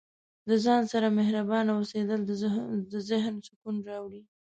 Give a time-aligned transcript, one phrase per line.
[0.47, 2.19] د ځان سره مهربانه اوسیدل
[2.93, 4.21] د ذهن سکون راوړي.